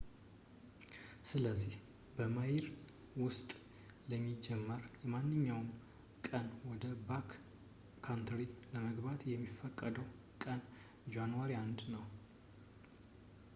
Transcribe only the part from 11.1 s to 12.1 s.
ጃኑዋሪ 1 ነው